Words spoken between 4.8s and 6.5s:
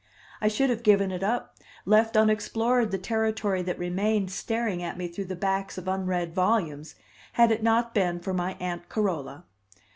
at me through the backs of unread